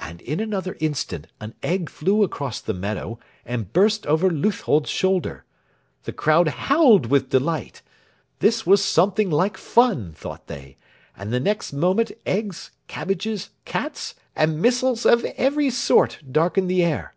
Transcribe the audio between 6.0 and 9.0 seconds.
The crowd howled with delight. This was